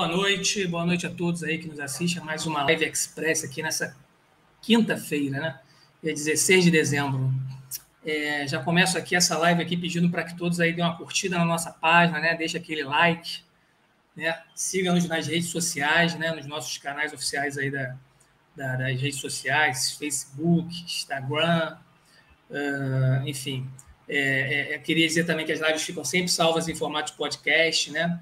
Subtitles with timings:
[0.00, 2.24] boa noite, boa noite a todos aí que nos assistem.
[2.24, 3.94] Mais uma live express aqui nessa
[4.62, 5.60] quinta-feira, né?
[6.02, 7.30] Dia 16 de dezembro.
[8.02, 11.36] É, já começo aqui essa live aqui pedindo para que todos aí dêem uma curtida
[11.36, 12.34] na nossa página, né?
[12.34, 13.42] Deixa aquele like,
[14.16, 14.40] né?
[14.54, 16.32] Siga-nos nas redes sociais, né?
[16.32, 17.94] Nos nossos canais oficiais aí da,
[18.56, 21.76] da das redes sociais, Facebook, Instagram,
[22.48, 23.68] uh, enfim.
[24.08, 28.18] É, é, queria dizer também que as lives ficam sempre salvas em formato podcast, né?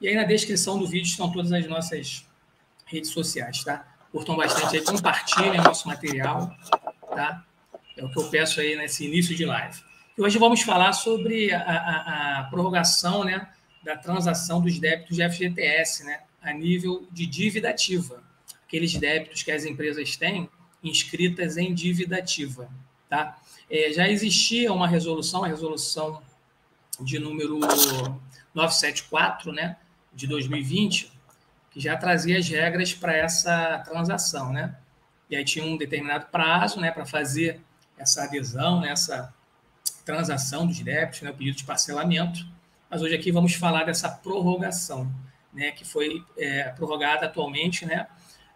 [0.00, 2.26] E aí na descrição do vídeo estão todas as nossas
[2.84, 3.86] redes sociais, tá?
[4.12, 6.54] Curtam bastante aí, compartilhem nosso material,
[7.08, 7.44] tá?
[7.96, 9.80] É o que eu peço aí nesse início de live.
[10.16, 13.48] E hoje vamos falar sobre a, a, a prorrogação, né,
[13.82, 18.22] da transação dos débitos de FGTS, né, a nível de dívida ativa.
[18.66, 20.48] Aqueles débitos que as empresas têm
[20.82, 22.68] inscritas em dívida ativa,
[23.08, 23.38] tá?
[23.70, 26.22] É, já existia uma resolução, a resolução
[27.00, 27.58] de número
[28.54, 29.76] 974, né,
[30.16, 31.12] de 2020,
[31.70, 34.74] que já trazia as regras para essa transação, né?
[35.28, 37.60] E aí tinha um determinado prazo, né, para fazer
[37.98, 39.34] essa adesão, né, essa
[40.04, 42.46] transação dos débitos, né, o pedido de parcelamento.
[42.88, 45.12] Mas hoje aqui vamos falar dessa prorrogação,
[45.52, 48.06] né, que foi é, prorrogada atualmente, né,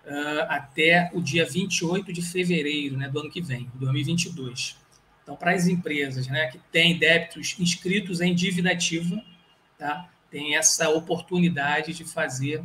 [0.06, 4.76] uh, até o dia 28 de fevereiro, né, do ano que vem, 2022.
[5.22, 9.22] Então, para as empresas, né, que têm débitos inscritos em dívida ativa,
[9.78, 12.62] tá, tem essa oportunidade de fazer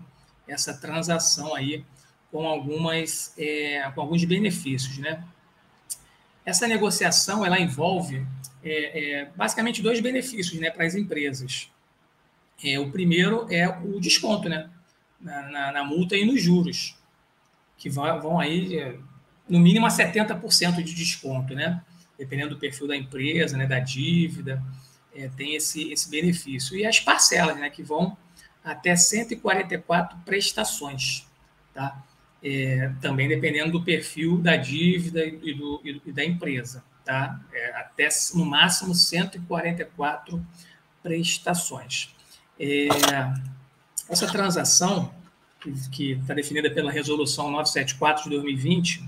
[0.47, 1.83] essa transação aí
[2.31, 5.23] com algumas é, com alguns benefícios, né?
[6.45, 8.25] Essa negociação ela envolve
[8.63, 11.72] é, é, basicamente dois benefícios, né, para as empresas.
[12.63, 14.69] É, o primeiro é o desconto, né,
[15.19, 16.95] na, na, na multa e nos juros,
[17.77, 18.95] que vão, vão aí é,
[19.50, 21.81] no mínimo a 70% de desconto, né,
[22.17, 24.63] dependendo do perfil da empresa, né, da dívida
[25.16, 26.77] é, tem esse, esse benefício.
[26.77, 28.17] E as parcelas, né, que vão
[28.63, 31.25] até 144 prestações,
[31.73, 32.03] tá?
[32.44, 37.40] É, também dependendo do perfil da dívida e, do, e da empresa, tá?
[37.51, 40.45] É, até no máximo 144
[41.01, 42.13] prestações.
[42.59, 42.88] É,
[44.09, 45.13] essa transação,
[45.91, 49.03] que está definida pela Resolução 974 de 2020,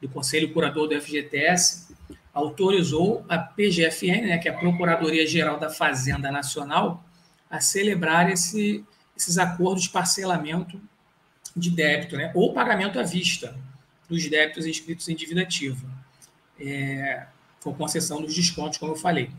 [0.00, 1.94] do Conselho Curador do FGTS,
[2.34, 7.04] autorizou a PGFN, né, que é a Procuradoria Geral da Fazenda Nacional,
[7.48, 8.84] a celebrar esse,
[9.16, 10.80] esses acordos de parcelamento
[11.56, 13.56] de débito, né, ou pagamento à vista
[14.08, 15.86] dos débitos inscritos em dívida ativa,
[16.58, 17.26] é,
[17.62, 19.30] com concessão dos descontos, como eu falei.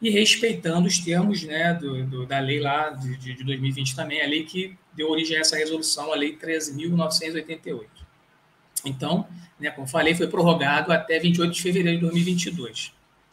[0.00, 4.26] E respeitando os termos né, do, do da lei lá de, de 2020 também, a
[4.26, 7.86] lei que deu origem a essa resolução, a Lei 13.988.
[8.84, 9.26] Então,
[9.58, 12.92] né, como falei, foi prorrogado até 28 de fevereiro de 2022.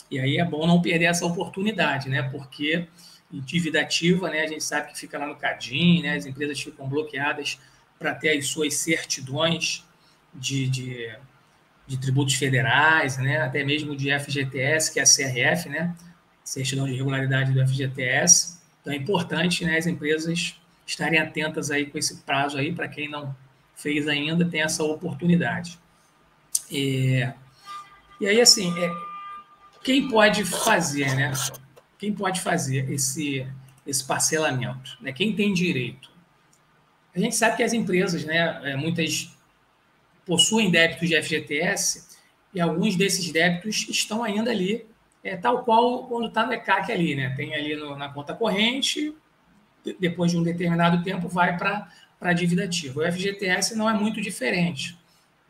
[0.09, 2.87] E aí é bom não perder essa oportunidade, né, porque
[3.31, 6.59] em dívida ativa, né, a gente sabe que fica lá no CADIM, né, as empresas
[6.61, 7.59] ficam bloqueadas
[7.99, 9.83] para ter as suas certidões
[10.33, 11.15] de, de,
[11.85, 15.93] de, tributos federais, né, até mesmo de FGTS, que é a CRF, né,
[16.43, 18.59] certidão de regularidade do FGTS.
[18.81, 23.09] Então é importante né, as empresas estarem atentas aí com esse prazo aí, para quem
[23.09, 23.35] não
[23.77, 25.79] fez ainda, tem essa oportunidade.
[26.69, 27.33] É,
[28.19, 28.91] e aí, assim, é,
[29.83, 31.31] quem pode fazer, né?
[31.97, 33.47] Quem pode fazer esse,
[33.85, 34.97] esse parcelamento?
[34.99, 35.13] Né?
[35.13, 36.11] Quem tem direito?
[37.15, 39.35] A gente sabe que as empresas, né, é, muitas
[40.25, 42.17] possuem débitos de FGTS
[42.53, 44.85] e alguns desses débitos estão ainda ali,
[45.23, 47.33] é, tal qual quando está no ECAC ali, né?
[47.35, 49.15] Tem ali no, na conta corrente,
[49.99, 51.89] depois de um determinado tempo vai para
[52.19, 53.01] para a dívida ativa.
[53.01, 54.97] O FGTS não é muito diferente.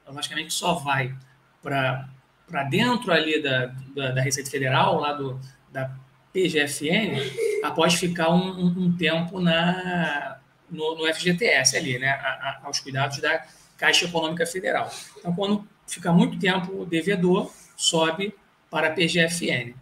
[0.07, 1.15] Logicamente, só vai
[1.61, 5.39] para dentro ali da, da, da, Receita Federal, lá do,
[5.71, 5.91] da
[6.31, 7.19] PGFN,
[7.63, 10.37] após ficar um, um, um tempo na,
[10.69, 13.45] no, no, FGTS ali, né, a, a, aos cuidados da
[13.77, 14.91] Caixa Econômica Federal.
[15.17, 18.33] Então, quando fica muito tempo o devedor, sobe
[18.69, 19.73] para a PGFN.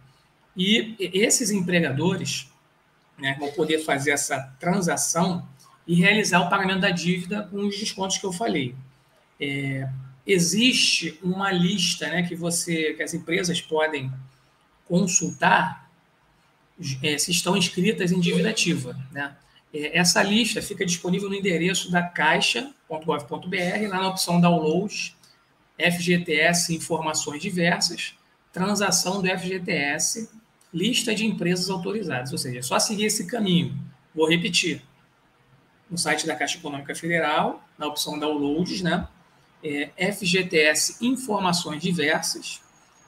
[0.56, 2.50] E esses empregadores
[3.18, 5.46] né, vão poder fazer essa transação
[5.86, 8.74] e realizar o pagamento da dívida com os descontos que eu falei.
[9.40, 9.88] É,
[10.26, 14.12] existe uma lista né, que você, que as empresas podem
[14.86, 15.88] consultar
[17.02, 18.96] é, se estão inscritas em dívida ativa.
[19.12, 19.34] Né?
[19.72, 25.14] É, essa lista fica disponível no endereço da caixa.gov.br, lá na opção Downloads,
[25.78, 28.14] FGTS Informações Diversas,
[28.52, 30.30] Transação do FGTS,
[30.72, 32.32] Lista de Empresas Autorizadas.
[32.32, 33.78] Ou seja, é só seguir esse caminho.
[34.14, 34.82] Vou repetir
[35.90, 39.06] no site da Caixa Econômica Federal, na opção Downloads, né?
[39.62, 42.60] É, FGTS Informações Diversas,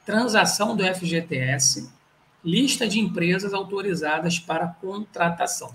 [0.04, 1.88] transação do FGTS,
[2.44, 5.74] lista de empresas autorizadas para contratação.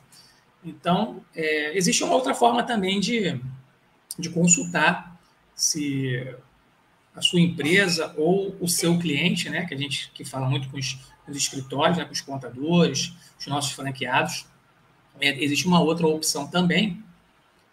[0.64, 3.40] Então, é, existe uma outra forma também de,
[4.18, 5.20] de consultar
[5.56, 6.36] se
[7.16, 10.78] a sua empresa ou o seu cliente, né, que a gente que fala muito com
[10.78, 14.48] os, com os escritórios, né, com os contadores, os nossos franqueados,
[15.20, 17.04] existe uma outra opção também,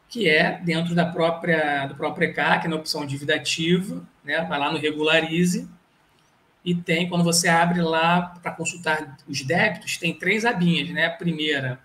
[0.08, 4.72] que é dentro da própria do próprio ECAC, na opção dívida ativa, né, vai lá
[4.72, 5.68] no regularize
[6.64, 11.06] e tem quando você abre lá para consultar os débitos, tem três abinhas, né?
[11.06, 11.80] A primeira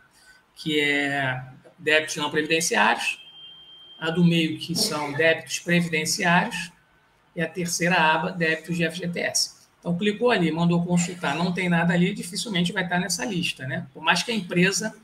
[0.55, 1.41] que é
[1.77, 3.19] débitos não previdenciários,
[3.99, 6.71] a do meio que são débitos previdenciários
[7.35, 9.55] e a terceira aba débitos de FGTS.
[9.79, 13.87] Então clicou ali, mandou consultar, não tem nada ali, dificilmente vai estar nessa lista, né?
[13.93, 14.95] Por mais que a empresa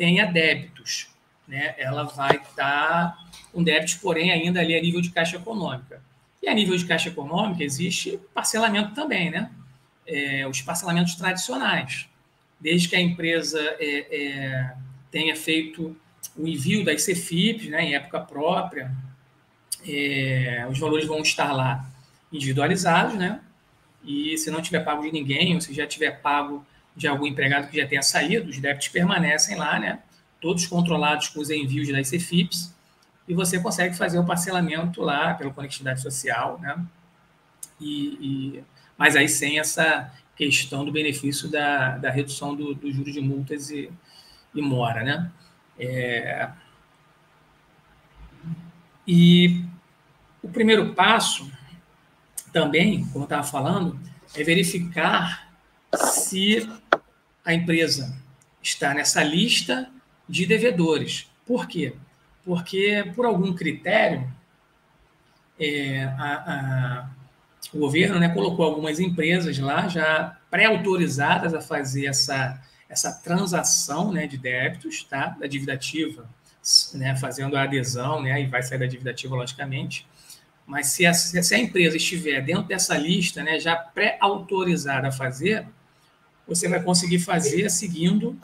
[0.00, 1.08] tenha débitos,
[1.46, 1.74] né?
[1.76, 3.18] Ela vai estar
[3.52, 6.02] com débitos, porém ainda ali a nível de caixa econômica.
[6.42, 9.50] E a nível de caixa econômica existe parcelamento também, né?
[10.06, 12.08] É, os parcelamentos tradicionais,
[12.58, 14.74] desde que a empresa é, é,
[15.10, 15.94] tenha feito
[16.34, 18.90] o envio das CFIPs né, em época própria,
[19.86, 21.84] é, os valores vão estar lá
[22.32, 23.38] individualizados, né?
[24.02, 26.64] E se não tiver pago de ninguém, ou se já tiver pago
[27.00, 30.00] de algum empregado que já tenha saído, os débitos permanecem lá, né?
[30.38, 32.74] Todos controlados com os envios das CFIPs,
[33.26, 36.78] e você consegue fazer o parcelamento lá pela conectividade social, né?
[37.80, 38.64] E, e,
[38.98, 43.70] mas aí sem essa questão do benefício da, da redução do, do juros de multas
[43.70, 43.90] e,
[44.54, 45.32] e mora, né?
[45.78, 46.50] É...
[49.06, 49.64] E
[50.42, 51.50] o primeiro passo
[52.52, 53.98] também, como eu estava falando,
[54.34, 55.50] é verificar
[55.94, 56.68] se
[57.44, 58.16] a empresa
[58.62, 59.90] está nessa lista
[60.28, 61.30] de devedores.
[61.46, 61.94] Por quê?
[62.44, 64.30] Porque, por algum critério,
[65.58, 67.10] é, a, a,
[67.72, 72.60] o governo né, colocou algumas empresas lá já pré-autorizadas a fazer essa
[72.90, 75.28] essa transação né, de débitos, tá?
[75.38, 76.28] da dívida ativa,
[76.94, 80.06] né, fazendo a adesão, né, e vai sair da dívida ativa, logicamente.
[80.66, 85.66] Mas se a, se a empresa estiver dentro dessa lista, né, já pré-autorizada a fazer,
[86.50, 88.36] você vai conseguir fazer seguindo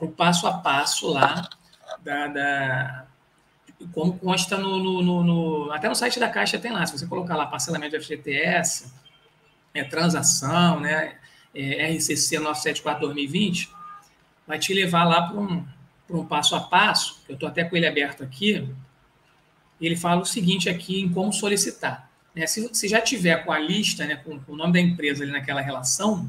[0.00, 1.46] o passo a passo lá
[2.02, 3.06] da, da
[3.92, 7.06] como consta no, no, no, no, até no site da Caixa tem lá, se você
[7.06, 8.90] colocar lá parcelamento de FGTS,
[9.74, 11.16] é, transação, né,
[11.54, 13.68] é, RCC 974-2020,
[14.46, 15.64] vai te levar lá para um,
[16.10, 18.68] um passo a passo, eu estou até com ele aberto aqui,
[19.80, 22.10] ele fala o seguinte aqui em como solicitar.
[22.34, 22.46] Né?
[22.46, 25.30] Se, se já tiver com a lista, né, com, com o nome da empresa ali
[25.30, 26.28] naquela relação,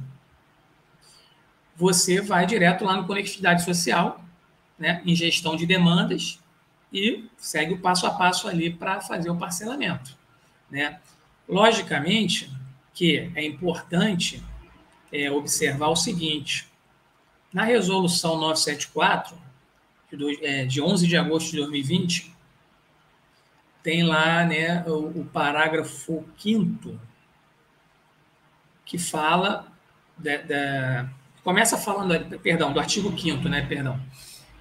[1.80, 4.22] você vai direto lá no Conectividade Social,
[4.78, 6.38] né, em gestão de demandas,
[6.92, 10.18] e segue o passo a passo ali para fazer o parcelamento.
[10.70, 11.00] Né?
[11.48, 12.52] Logicamente
[12.94, 14.44] que é importante
[15.10, 16.68] é, observar o seguinte:
[17.54, 19.38] na resolução 974,
[20.12, 22.36] de, do, é, de 11 de agosto de 2020,
[23.82, 27.00] tem lá né, o, o parágrafo 5
[28.84, 29.72] que fala
[30.18, 31.10] da, da,
[31.50, 34.00] começa falando, perdão, do artigo 5 né, perdão,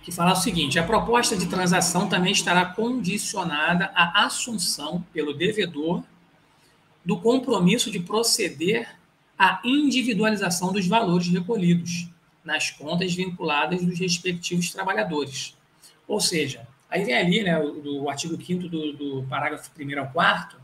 [0.02, 6.02] que fala o seguinte: a proposta de transação também estará condicionada à assunção pelo devedor
[7.05, 8.88] do compromisso de proceder
[9.38, 12.09] a individualização dos valores recolhidos
[12.42, 15.54] nas contas vinculadas dos respectivos trabalhadores.
[16.07, 20.59] Ou seja, aí vem ali, né, do artigo 5 do, do parágrafo 1 ao 4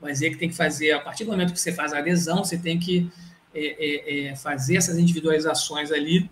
[0.00, 2.44] vai dizer que tem que fazer, a partir do momento que você faz a adesão,
[2.44, 3.10] você tem que
[3.56, 6.30] é, é, é, fazer essas individualizações ali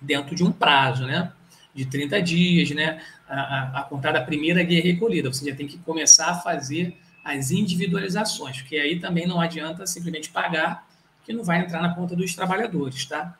[0.00, 1.32] dentro de um prazo, né?
[1.74, 3.02] De 30 dias, né?
[3.26, 5.32] A, a, a contar da primeira guia recolhida.
[5.32, 10.30] Você já tem que começar a fazer as individualizações, porque aí também não adianta simplesmente
[10.30, 10.86] pagar,
[11.24, 13.36] que não vai entrar na conta dos trabalhadores, tá?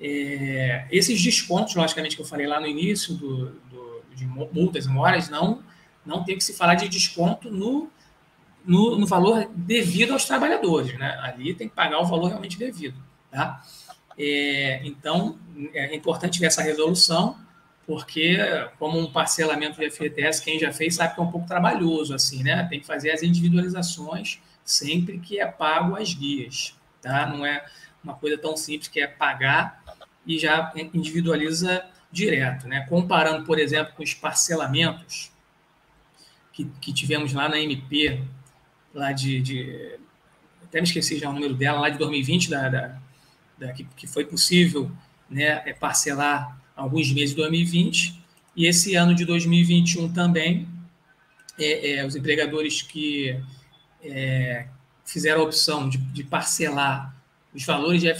[0.00, 4.88] É, esses descontos, logicamente, que eu falei lá no início do, do, de multas e
[4.88, 5.62] moras, não,
[6.04, 7.88] não tem que se falar de desconto no,
[8.64, 11.18] no, no, valor devido aos trabalhadores, né?
[11.22, 12.96] Ali tem que pagar o valor realmente devido,
[13.30, 13.62] tá?
[14.18, 15.38] É, então,
[15.72, 17.36] é importante ver essa resolução,
[17.86, 18.38] porque
[18.78, 22.42] como um parcelamento de FGTS, quem já fez sabe que é um pouco trabalhoso, assim,
[22.42, 22.66] né?
[22.68, 27.26] Tem que fazer as individualizações sempre que é pago as guias, tá?
[27.26, 27.64] Não é
[28.02, 29.82] uma coisa tão simples que é pagar
[30.26, 32.86] e já individualiza direto, né?
[32.88, 35.30] Comparando, por exemplo, com os parcelamentos
[36.52, 38.22] que, que tivemos lá na MP,
[38.94, 39.98] lá de, de,
[40.62, 42.98] até me esqueci já o número dela, lá de 2020, da, da,
[43.58, 44.90] da que, que foi possível
[45.28, 48.22] né, é parcelar alguns meses de 2020,
[48.56, 50.68] e esse ano de 2021 também,
[51.58, 53.40] é, é, os empregadores que
[54.02, 54.66] é,
[55.04, 57.14] fizeram a opção de, de, parcelar
[57.52, 58.12] os valores de,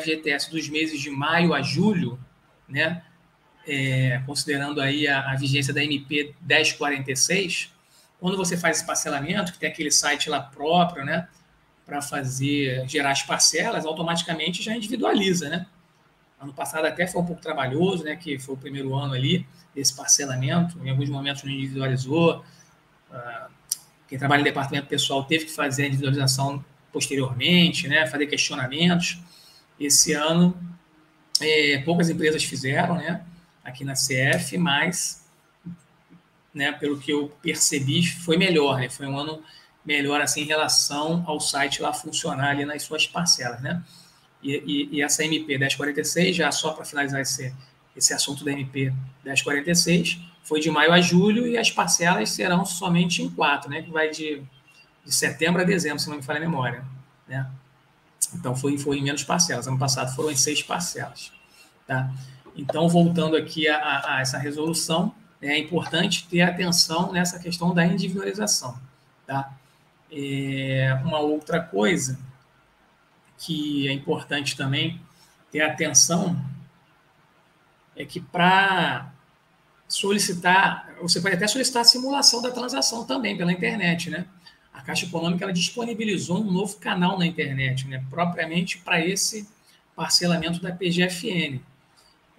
[0.00, 2.18] FGTS dos meses de maio a julho,
[2.68, 3.02] né,
[3.66, 7.70] é, considerando aí a, a, vigência da MP 1046,
[8.20, 11.26] quando você faz esse parcelamento, que tem aquele site lá próprio, né,
[11.86, 15.66] para fazer, gerar as parcelas, automaticamente já individualiza, né?
[16.40, 19.94] Ano passado até foi um pouco trabalhoso, né, que foi o primeiro ano ali desse
[19.94, 22.44] parcelamento, em alguns momentos não individualizou,
[23.10, 23.48] ah,
[24.08, 29.20] quem trabalha em departamento pessoal teve que fazer a individualização posteriormente, né, fazer questionamentos.
[29.78, 30.56] Esse ano,
[31.40, 33.24] é, poucas empresas fizeram, né,
[33.64, 35.24] aqui na CF, mas,
[36.54, 39.42] né, pelo que eu percebi, foi melhor, né, foi um ano
[39.84, 43.82] melhor assim em relação ao site lá funcionar ali nas suas parcelas, né.
[44.42, 47.54] E, e, e essa MP 1046, já só para finalizar esse,
[47.94, 48.92] esse assunto da MP
[49.24, 53.90] 1046, foi de maio a julho e as parcelas serão somente em quatro, né, que
[53.90, 54.42] vai de,
[55.04, 56.84] de setembro a dezembro, se não me falha a memória,
[57.28, 57.50] né.
[58.34, 59.66] Então, foi, foi em menos parcelas.
[59.66, 61.32] Ano passado foram em seis parcelas.
[61.86, 62.10] Tá?
[62.56, 67.84] Então, voltando aqui a, a, a essa resolução, é importante ter atenção nessa questão da
[67.86, 68.78] individualização.
[69.26, 69.52] Tá?
[70.12, 72.18] É, uma outra coisa
[73.38, 75.00] que é importante também
[75.50, 76.40] ter atenção
[77.96, 79.12] é que para
[79.88, 84.26] solicitar, você pode até solicitar a simulação da transação também pela internet, né?
[84.80, 89.48] a Caixa Econômica ela disponibilizou um novo canal na internet, né, propriamente para esse
[89.94, 91.60] parcelamento da PGFN.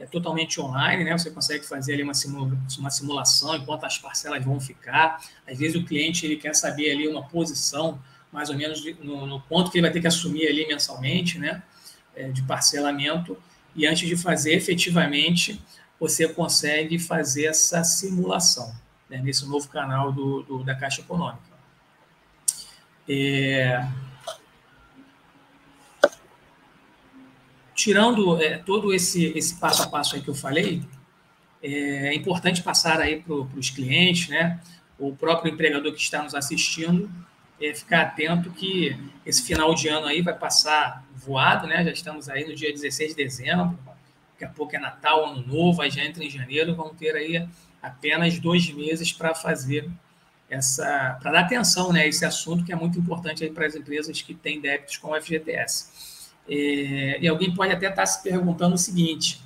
[0.01, 1.15] É totalmente online, né?
[1.15, 5.22] Você consegue fazer ali uma, simula uma simulação enquanto as parcelas vão ficar.
[5.48, 9.39] Às vezes o cliente ele quer saber ali uma posição, mais ou menos no, no
[9.41, 11.62] ponto que ele vai ter que assumir ali mensalmente, né?
[12.15, 13.38] É, de parcelamento.
[13.75, 15.62] E antes de fazer efetivamente,
[16.00, 18.74] você consegue fazer essa simulação
[19.08, 19.22] né?
[19.24, 21.43] nesse novo canal do, do da Caixa Econômica.
[23.08, 23.88] É...
[27.82, 30.84] Tirando é, todo esse, esse passo a passo aí que eu falei,
[31.64, 34.60] é, é importante passar aí para os clientes, né?
[35.00, 37.10] O próprio empregador que está nos assistindo,
[37.60, 38.96] é, ficar atento que
[39.26, 41.84] esse final de ano aí vai passar voado, né?
[41.84, 43.80] Já estamos aí no dia 16 de dezembro,
[44.34, 47.48] daqui a pouco é Natal, Ano Novo, aí já entra em janeiro, vão ter aí
[47.82, 49.90] apenas dois meses para fazer
[50.48, 54.36] essa para dar atenção né, esse assunto que é muito importante para as empresas que
[54.36, 56.11] têm débitos com o FGTS.
[56.48, 59.42] É, e alguém pode até estar se perguntando o seguinte: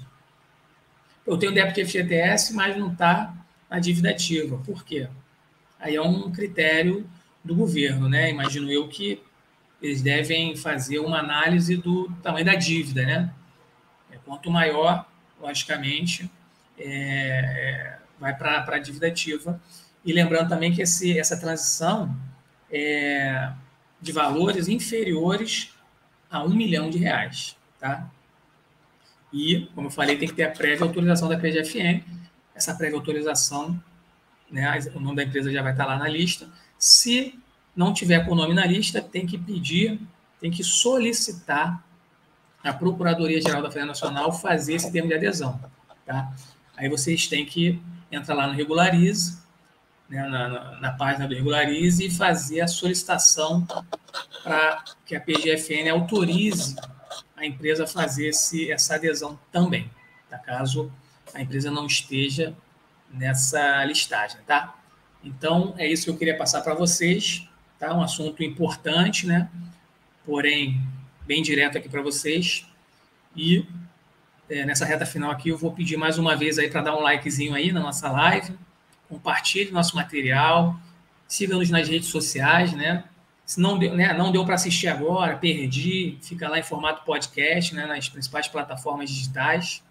[1.26, 3.34] eu tenho débito FGTS, mas não está
[3.70, 4.58] na dívida ativa.
[4.60, 5.08] Por quê?
[5.80, 7.08] Aí é um critério
[7.44, 8.30] do governo, né?
[8.30, 9.22] Imagino eu que
[9.82, 13.34] eles devem fazer uma análise do tamanho da dívida, né?
[14.12, 15.06] É, quanto maior,
[15.40, 16.30] logicamente,
[16.78, 19.62] é, é vai para a dívida ativa.
[20.04, 22.16] E lembrando também que esse, essa transição
[22.72, 23.52] é
[24.02, 25.75] de valores inferiores
[26.30, 28.10] a um milhão de reais, tá?
[29.32, 32.02] E, como eu falei, tem que ter a prévia autorização da PGFN.
[32.54, 33.82] Essa prévia autorização,
[34.50, 36.48] né, o nome da empresa já vai estar lá na lista.
[36.80, 37.38] Se
[37.76, 40.00] não tiver com o nome na lista, tem que pedir,
[40.40, 41.84] tem que solicitar
[42.64, 45.60] a Procuradoria-Geral da Federação Nacional fazer esse termo de adesão,
[46.06, 46.34] tá?
[46.78, 49.38] Aí vocês têm que entrar lá no Regularize,
[50.10, 53.66] né, na, na, página do Regularize e fazer a solicitação
[54.44, 56.76] para que a PGFN autorize
[57.36, 59.90] a empresa a fazer esse, essa adesão também,
[60.30, 60.38] tá?
[60.38, 60.92] caso
[61.34, 62.56] a empresa não esteja
[63.12, 64.76] nessa listagem, tá?
[65.24, 67.48] Então, é isso que eu queria passar para vocês,
[67.80, 67.94] tá?
[67.94, 69.50] Um assunto importante, né?
[70.26, 70.82] Porém,
[71.26, 72.66] bem direto aqui para vocês.
[73.36, 73.66] E
[74.50, 77.02] é, nessa reta final aqui, eu vou pedir mais uma vez aí para dar um
[77.02, 78.56] likezinho aí na nossa live,
[79.10, 80.80] compartilhe nosso material,
[81.28, 83.04] siga-nos nas redes sociais, né?
[83.46, 87.76] Se não deu, né, não deu para assistir agora, perdi, fica lá em formato podcast,
[87.76, 89.84] né, nas principais plataformas digitais.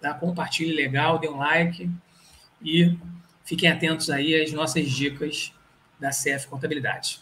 [0.00, 0.12] Tá?
[0.12, 1.88] Compartilhe legal, dê um like
[2.60, 2.98] e
[3.44, 5.52] fiquem atentos aí às nossas dicas
[6.00, 7.20] da CF Contabilidade.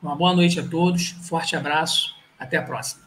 [0.00, 3.04] Uma boa noite a todos, forte abraço, até a próxima.